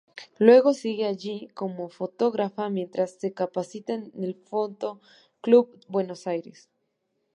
Luego 0.39 0.73
sigue 0.73 1.05
allí 1.05 1.49
como 1.53 1.87
fotógrafa, 1.87 2.71
mientras 2.71 3.19
se 3.19 3.33
capacita 3.33 3.93
en 3.93 4.11
el 4.17 4.33
Foto 4.33 4.99
Club 5.41 5.79
Buenos 5.89 6.25
Aires. 6.25 6.71